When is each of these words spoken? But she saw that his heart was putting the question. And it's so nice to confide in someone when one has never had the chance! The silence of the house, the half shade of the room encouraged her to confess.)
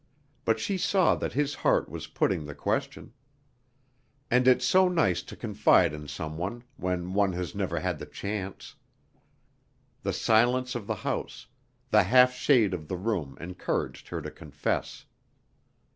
But 0.45 0.59
she 0.59 0.79
saw 0.79 1.13
that 1.13 1.33
his 1.33 1.53
heart 1.53 1.87
was 1.87 2.07
putting 2.07 2.43
the 2.45 2.55
question. 2.55 3.13
And 4.31 4.47
it's 4.47 4.65
so 4.65 4.89
nice 4.89 5.21
to 5.21 5.35
confide 5.35 5.93
in 5.93 6.07
someone 6.07 6.63
when 6.75 7.13
one 7.13 7.33
has 7.33 7.53
never 7.53 7.79
had 7.81 7.99
the 7.99 8.07
chance! 8.07 8.73
The 10.01 10.11
silence 10.11 10.73
of 10.73 10.87
the 10.87 10.95
house, 11.05 11.45
the 11.91 12.01
half 12.01 12.33
shade 12.33 12.73
of 12.73 12.87
the 12.87 12.97
room 12.97 13.37
encouraged 13.39 14.07
her 14.07 14.23
to 14.23 14.31
confess.) 14.31 15.05